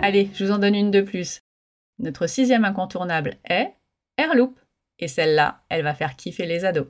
[0.00, 1.40] Allez, je vous en donne une de plus.
[1.98, 3.74] Notre sixième incontournable est
[4.16, 4.58] Airloop.
[5.00, 6.86] Et celle-là, elle va faire kiffer les ados.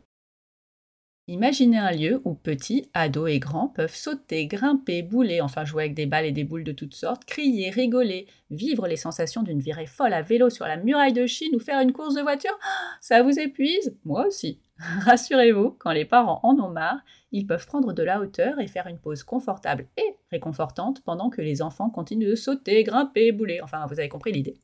[1.27, 5.95] Imaginez un lieu où petits, ados et grands peuvent sauter, grimper, bouler, enfin jouer avec
[5.95, 9.87] des balles et des boules de toutes sortes, crier, rigoler, vivre les sensations d'une virée
[9.87, 12.59] folle à vélo sur la muraille de Chine ou faire une course de voiture.
[13.01, 13.95] Ça vous épuise?
[14.05, 14.61] Moi aussi.
[15.05, 17.01] Rassurez-vous, quand les parents en ont marre,
[17.33, 21.43] ils peuvent prendre de la hauteur et faire une pause confortable et réconfortante pendant que
[21.43, 23.61] les enfants continuent de sauter, grimper, bouler.
[23.61, 24.61] Enfin, vous avez compris l'idée.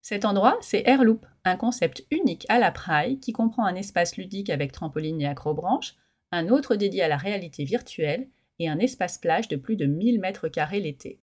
[0.00, 4.50] Cet endroit, c'est Airloop, un concept unique à la Praille qui comprend un espace ludique
[4.50, 5.96] avec trampoline et acrobranche,
[6.32, 10.20] un autre dédié à la réalité virtuelle et un espace plage de plus de 1000
[10.20, 11.20] mètres carrés l'été.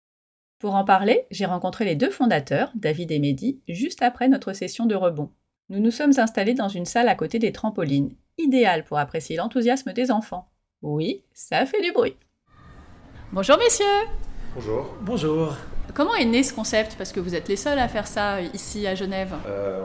[0.59, 4.87] Pour en parler, j'ai rencontré les deux fondateurs, David et Mehdi, juste après notre session
[4.87, 5.30] de rebond.
[5.70, 9.93] Nous nous sommes installés dans une salle à côté des trampolines, idéale pour apprécier l'enthousiasme
[9.93, 10.48] des enfants.
[10.83, 12.16] Oui, ça fait du bruit.
[13.30, 13.84] Bonjour messieurs
[14.56, 14.93] Bonjour.
[15.01, 15.55] Bonjour.
[15.95, 16.96] Comment est né ce concept?
[16.98, 19.32] Parce que vous êtes les seuls à faire ça ici à Genève.
[19.46, 19.80] Euh,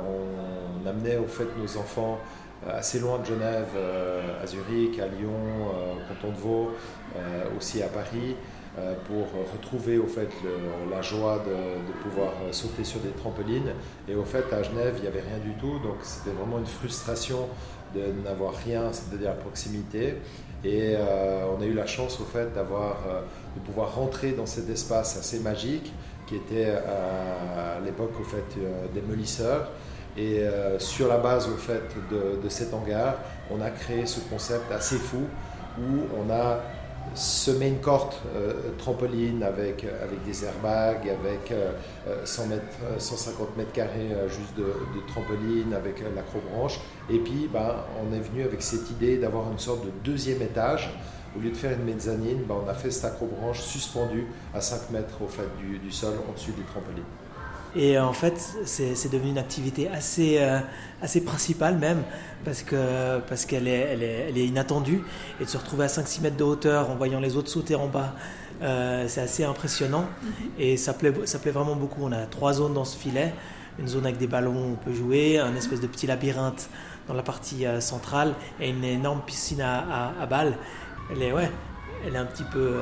[0.84, 2.18] on amenait au fait nos enfants
[2.66, 5.38] euh, assez loin de Genève, euh, à Zurich, à Lyon,
[5.70, 6.72] au canton de Vaud,
[7.56, 8.36] aussi à Paris,
[9.08, 10.30] pour retrouver au fait
[10.92, 13.72] la joie de, pouvoir sauter sur des trampolines.
[14.10, 16.66] Et au fait, à Genève, il n'y avait rien du tout, donc c'était vraiment une
[16.66, 17.48] frustration
[17.94, 20.16] de n'avoir rien, c'est-à-dire à proximité.
[20.64, 20.96] Et
[21.58, 22.98] on a eu la chance au fait d'avoir
[23.56, 25.94] de pouvoir rentrer dans cet espace assez magique
[26.28, 29.70] qui était à l'époque au fait euh, des molisseurs.
[30.18, 33.16] Et euh, sur la base au fait de, cet hangar,
[33.52, 35.26] on a créé ce concept assez fou
[35.78, 36.62] où on a
[37.14, 41.54] semé une corde euh, trampoline avec, avec des airbags, avec
[42.24, 42.64] 100 mètres,
[42.98, 44.74] 150 mètres carrés juste de,
[45.08, 46.80] trampoline, avec l'acrobranche.
[47.10, 50.90] Et puis ben, on est venu avec cette idée d'avoir une sorte de deuxième étage
[51.36, 54.92] au lieu de faire une mezzanine, ben, on a fait cette acrobranche suspendue à 5
[54.92, 57.04] mètres au fait du, sol au-dessus du trampoline.
[57.76, 60.60] Et euh, en fait, c'est devenu une activité assez, euh,
[61.02, 62.04] assez principale même,
[62.46, 65.04] parce qu'elle parce qu'elle est, elle est, elle est, inattendue.
[65.42, 67.88] Et de se retrouver à 5-6 mètres de hauteur en voyant les autres sauter en
[67.88, 68.14] bas,
[68.62, 70.08] euh, c'est assez impressionnant.
[70.24, 70.32] Mhm.
[70.58, 72.02] Et ça plaît, ça plaît vraiment beaucoup.
[72.04, 73.34] On a trois zones dans ce filet.
[73.78, 76.70] Une zone avec des ballons où on peut jouer, un espèce de petit labyrinthe
[77.10, 80.58] dans la partie centrale et une énorme piscine à, à, à balles
[81.12, 81.52] elle est, ouais,
[82.08, 82.74] elle est un petit peu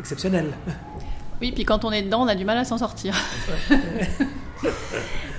[0.00, 0.54] exceptionnelle.
[1.40, 3.14] Oui, puis quand on est dedans, on a du mal à s'en sortir.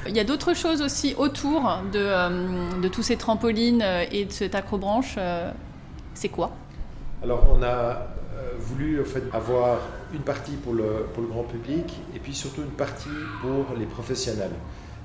[0.07, 4.25] Il y a d'autres choses aussi autour de, euh, de, tous ces trampolines euh, et
[4.25, 5.17] de cette acrobranche.
[6.13, 6.51] c'est quoi?
[7.23, 8.07] Alors, on a
[8.59, 9.79] voulu en fait, avoir
[10.13, 13.09] une partie pour le, pour le grand public et puis surtout une partie
[13.41, 14.53] pour les professionnels.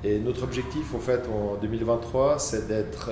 [0.04, 3.10] Et notre objectif, en fait, en 2023, c'est d'être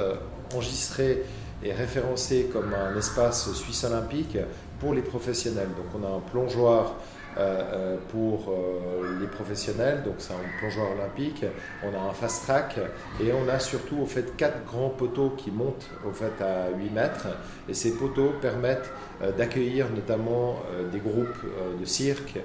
[0.54, 1.24] enregistré
[1.64, 4.38] est référencé comme un espace suisse olympique
[4.78, 5.68] pour les professionnels.
[5.76, 6.94] Donc on a un plongeoir
[7.38, 11.44] euh, euh, pour euh, les professionnels, donc c'est un plongeoir olympique,
[11.84, 12.78] on a un fast track
[13.20, 16.90] et on a surtout au fait quatre grands poteaux qui montent au fait à 8
[16.90, 17.28] mètres
[17.68, 18.90] et ces poteaux permettent
[19.36, 20.56] d'accueillir notamment
[20.92, 21.44] des groupes
[21.80, 22.38] de cirque.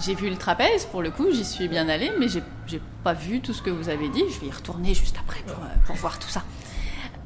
[0.00, 2.42] J'ai vu le trapèze, pour le coup, j'y suis bien allée, mais j'ai
[3.04, 4.24] pas vu tout ce que vous avez dit.
[4.30, 5.42] Je vais y retourner juste après
[5.86, 6.42] pour voir tout ça.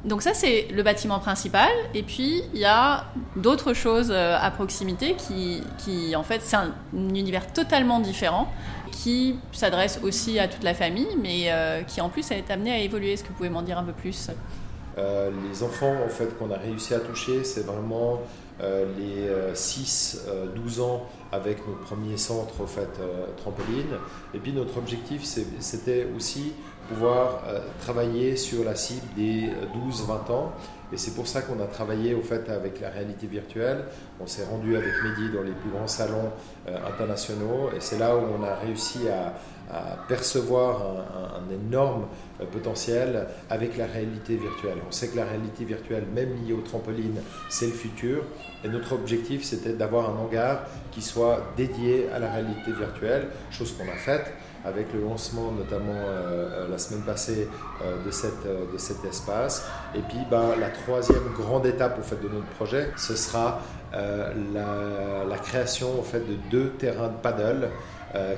[0.03, 1.69] Donc ça, c'est le bâtiment principal.
[1.93, 6.55] Et puis, il y a d'autres choses euh, à proximité qui, qui en fait, c'est
[6.55, 8.51] un, univers totalement différent
[8.91, 12.79] qui s'adresse aussi à toute la famille, mais euh, qui en plus est amené à
[12.79, 13.13] évoluer.
[13.13, 14.31] Est-ce que vous pouvez m'en dire un peu plus?
[14.97, 18.21] Euh, Les enfants, en fait, qu'on a réussi à toucher, c'est vraiment
[18.59, 22.89] les 6-12 ans avec notre premier centre, en fait,
[23.37, 23.97] trampoline.
[24.35, 25.23] Et puis, notre objectif,
[25.59, 26.53] c'était aussi
[26.91, 30.51] pouvoir euh, travailler sur la cible des 12-20 ans.
[30.93, 33.85] Et c'est pour ça qu'on a travaillé au fait avec la réalité virtuelle.
[34.19, 36.31] On s'est rendu avec Mehdi dans les plus grands salons
[36.67, 39.33] euh, internationaux et c'est là où on a réussi à,
[40.09, 42.07] percevoir un, énorme
[42.41, 44.79] euh, potentiel avec la réalité virtuelle.
[44.85, 48.25] On sait que la réalité virtuelle, même liée au trampoline, c'est le futur.
[48.65, 53.73] Et notre objectif, c'était d'avoir un hangar qui soit dédié à la réalité virtuelle, chose
[53.77, 54.33] qu'on a faite
[54.63, 57.47] avec le lancement notamment euh, euh, la semaine passée
[57.83, 59.65] euh, de, cette, de cet espace.
[59.95, 63.61] Et puis bah, la troisième grande étape au fait, de notre projet, ce sera
[63.93, 67.69] la, la, création au fait, de deux terrains de paddle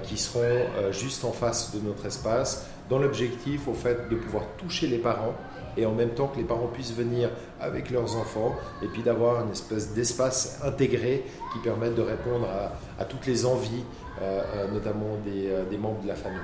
[0.01, 4.87] qui seront juste en face de notre espace, dans l'objectif au fait de pouvoir toucher
[4.87, 5.35] les parents
[5.77, 7.29] et en même temps que les parents puissent venir
[7.59, 13.01] avec leurs enfants et puis d'avoir une espèce d'espace intégré qui permette de répondre à,
[13.01, 13.83] à toutes les envies
[14.21, 16.39] euh, euh, notamment euh, des, membres de la famille.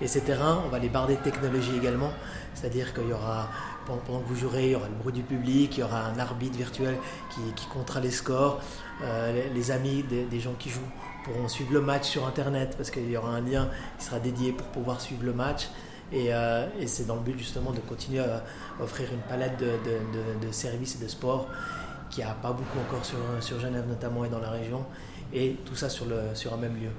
[0.00, 2.12] Et ces terrains, on va les barder de technologie également,
[2.54, 3.48] c'est-à-dire qu'il y aura,
[3.86, 6.18] pendant que vous jouerez, il y aura le bruit du public, il y aura un
[6.18, 6.96] arbitre virtuel
[7.30, 8.60] qui, comptera les scores,
[9.54, 10.80] les, amis des, gens qui jouent
[11.24, 14.52] pourront suivre le match sur Internet parce qu'il y aura un lien qui sera dédié
[14.52, 15.68] pour pouvoir suivre le match.
[16.12, 16.30] Et,
[16.86, 18.44] c'est dans le but justement de continuer à
[18.80, 21.48] offrir une palette de, services et de sports
[22.10, 24.84] qui n'y a pas beaucoup encore sur, Genève notamment et dans la région.
[25.32, 26.90] Et tout ça sur un même lieu.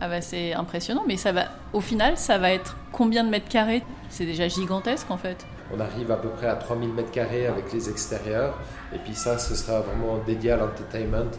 [0.00, 3.48] Ah bah c'est impressionnant, mais ça va, au final, ça va être combien de mètres
[3.48, 3.82] carrés?
[4.10, 5.46] C'est déjà gigantesque en fait.
[5.74, 8.58] On arrive à peu près à 3000 mètres carrés avec les extérieurs,
[8.92, 11.30] et puis ça, ce sera vraiment dédié à l'entertainment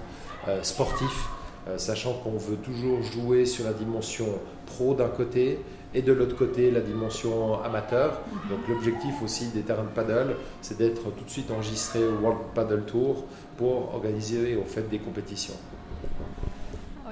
[0.47, 1.27] euh, sportif,
[1.67, 4.27] euh, sachant qu'on veut toujours jouer sur la dimension
[4.65, 5.59] pro d'un côté
[5.93, 8.21] et de l'autre côté la dimension amateur.
[8.49, 12.39] Donc l'objectif aussi des terrains de paddle, c'est d'être tout de suite enregistré au World
[12.53, 13.25] Paddle Tour
[13.57, 15.55] pour organiser au fait des compétitions.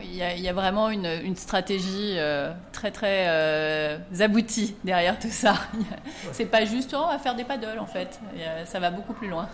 [0.02, 5.56] Il y, a, vraiment une, stratégie euh, très très euh, aboutie derrière tout ça.
[6.32, 8.20] C'est pas juste oh, on va faire des paddles en fait.
[8.66, 9.48] Ça va beaucoup plus loin.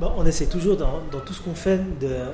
[0.00, 1.78] Bah, on essaie toujours dans, tout ce qu'on fait,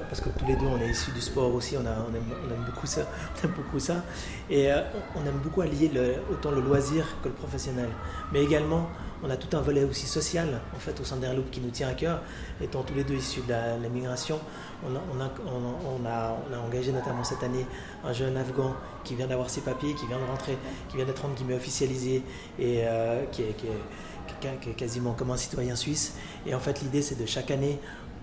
[0.09, 3.01] parce que tous les deux on est issus du sport aussi, on, aime, beaucoup ça,
[3.43, 4.05] on aime beaucoup ça,
[4.49, 4.83] et euh,
[5.17, 5.91] on aime beaucoup allier
[6.31, 7.89] autant le loisir que le professionnel,
[8.33, 8.89] mais également
[9.23, 11.89] on a tout un volet aussi social en fait au sein d'Airloop qui nous tient
[11.89, 12.23] à cœur,
[12.61, 14.39] étant tous les deux issus de l'immigration.
[14.85, 16.37] On a, on, a,
[16.67, 17.67] engagé notamment cette année
[18.05, 18.75] un jeune Afghan
[19.05, 20.59] qui vient d'avoir ses papiers, qui vient de rentrer,
[20.89, 22.23] qui vient d'être entre guillemets officialisé
[22.59, 26.15] et euh, qui est quasiment comme un citoyen suisse.
[26.47, 27.79] Et en fait, l'idée, c'est de chaque année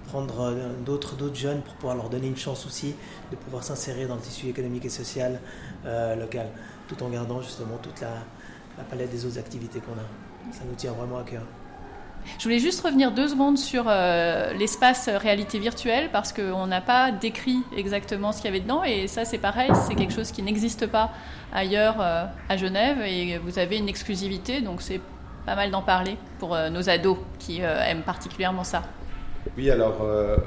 [0.07, 2.94] prendre euh, d'autres d'autres jeunes pour pouvoir leur donner une chance aussi
[3.31, 5.40] de pouvoir s'insérer dans le tissu économique et social
[5.86, 6.48] euh, local,
[6.88, 8.10] tout en gardant justement toute la,
[8.81, 10.51] palette des autres activités qu'on a.
[10.51, 11.43] Ça nous tient vraiment à cœur.
[12.39, 17.11] Je voulais juste revenir deux secondes sur euh, l'espace réalité virtuelle parce qu'on n'a pas
[17.11, 20.41] décrit exactement ce qu'il y avait dedans et ça c'est pareil, c'est quelque chose qui
[20.41, 21.11] n'existe pas
[21.53, 25.01] ailleurs à Genève et vous avez une exclusivité donc c'est
[25.45, 28.83] pas mal d'en parler pour euh, nos ados qui euh, aiment particulièrement ça.
[29.57, 30.38] Oui, alors euh,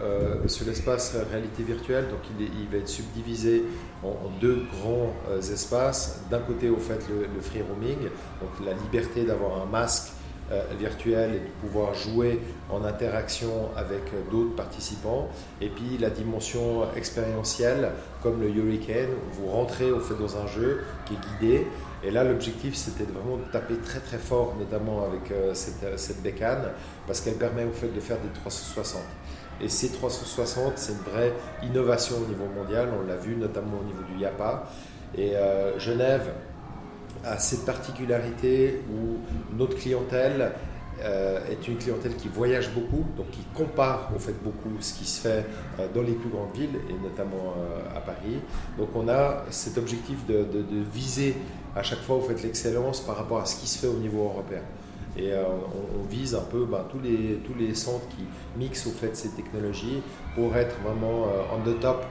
[0.46, 3.64] sur l'espace réalité virtuelle, donc il, va être subdivisé
[4.02, 6.22] en, deux grands espaces.
[6.30, 8.08] D'un côté, au fait, le, le, free roaming,
[8.40, 10.12] donc la liberté d'avoir un masque
[10.52, 12.40] euh, virtuel et de pouvoir jouer
[12.70, 15.28] en interaction avec d'autres participants.
[15.60, 17.90] Et puis la dimension expérientielle,
[18.22, 21.66] comme le Hurricane, où vous rentrez au fait dans un jeu qui est guidé.
[22.04, 26.22] Et là, l'objectif, c'était vraiment de taper très très fort, notamment avec euh, cette, cette
[26.22, 26.70] bécane,
[27.06, 29.02] parce qu'elle permet au fait de faire des 360.
[29.60, 31.32] Et ces 360, c'est une vraie
[31.62, 34.68] innovation au niveau mondial, on l'a vu notamment au niveau du YAPA.
[35.16, 36.30] Et euh, Genève
[37.26, 39.18] a cette particularité où
[39.56, 40.52] notre clientèle
[41.02, 45.04] euh, est une clientèle qui voyage beaucoup, donc qui compare au fait beaucoup ce qui
[45.04, 45.44] se fait
[45.78, 48.40] euh, dans les plus grandes villes et notamment euh, à Paris.
[48.78, 50.46] Donc on a cet objectif de,
[50.90, 51.36] viser
[51.74, 54.24] à chaque fois au fait l'excellence par rapport à ce qui se fait au niveau
[54.24, 54.62] européen.
[55.18, 58.24] Et on, vise un peu ben, tous, les, tous les centres qui
[58.58, 60.02] mixent au fait ces technologies
[60.34, 62.04] pour être vraiment on the top,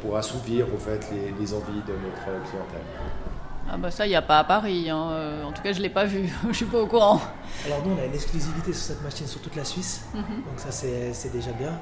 [0.00, 3.31] pour assouvir au fait les envies de notre clientèle.
[3.70, 4.90] Ah bah ça, il n'y a pas à Paris.
[4.90, 5.08] Hein.
[5.12, 6.28] Euh, en tout cas, je ne l'ai pas vu.
[6.42, 7.20] je ne suis pas au courant.
[7.66, 10.04] Alors nous, on a une exclusivité sur cette machine sur toute la Suisse.
[10.14, 10.22] Mhm.
[10.22, 11.72] Donc ça, c'est déjà bien.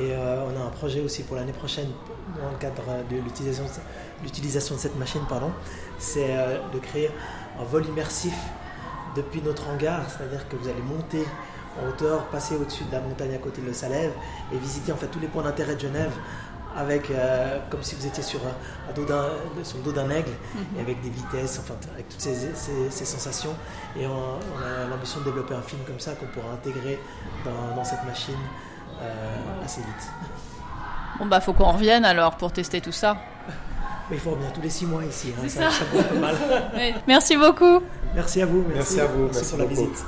[0.00, 1.88] Et euh, on a un projet aussi pour l'année prochaine,
[2.40, 5.50] dans le cadre de l'utilisation de cette machine, pardon,
[5.98, 7.10] c'est euh, de créer
[7.60, 8.34] un vol immersif
[9.14, 10.02] depuis notre hangar.
[10.08, 11.24] C'est-à-dire que vous allez monter
[11.80, 14.12] en hauteur, passer au-dessus de la montagne à côté de Le Salève
[14.52, 16.12] et visiter en fait tous les points d'intérêt de Genève
[16.78, 19.04] avec, euh, comme si vous étiez sur, un, dos
[19.64, 20.78] sur le dos d'un aigle, mhm.
[20.78, 23.54] et avec des vitesses, enfin, avec toutes ces, ces, sensations.
[23.98, 24.12] Et on,
[24.62, 27.00] a l'ambition de développer un film comme ça qu'on pourra intégrer
[27.44, 28.34] dans, dans cette machine
[29.02, 30.08] euh, assez vite.
[31.18, 33.16] Bon, bah, faut qu'on revienne alors pour tester tout ça.
[34.08, 35.34] Mais il faut revenir tous les six mois ici.
[35.36, 35.84] Hein, ça, ça.
[35.84, 36.36] pas mal.
[37.06, 37.82] Merci beaucoup.
[38.14, 38.64] Merci à vous.
[38.72, 39.24] Merci, à vous.
[39.32, 40.04] Merci, pour la visite.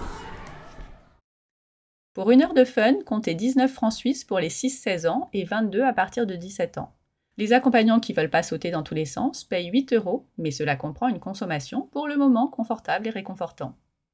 [2.21, 5.81] Pour une heure de fun, comptez 19 francs suisses pour les 6-16 ans et 22
[5.85, 6.93] à partir de 17 ans.
[7.39, 10.77] Les accompagnants qui veulent pas sauter dans tous les sens payent 8 euros, mais cela
[10.77, 13.75] comprend une consommation pour le moment confortable et réconfortant.